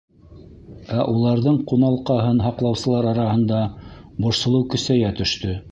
Ә 0.99 1.03
уларҙың 1.11 1.59
ҡуналҡаһын 1.73 2.41
һаҡлаусылар 2.47 3.09
араһында 3.15 3.63
борсолоу 4.27 4.69
көсәйә 4.75 5.17
төштө. 5.23 5.59